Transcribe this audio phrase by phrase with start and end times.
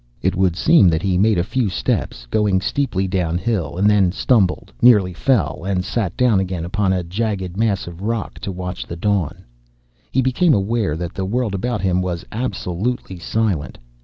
[0.23, 4.73] It would seem that he made a few steps, going steeply downhill, and then stumbled,
[4.81, 8.95] nearly fell, and sat down again upon a jagged mass of rock to watch the
[8.95, 9.43] dawn.
[10.11, 13.77] He became aware that the world about him was absolutely silent.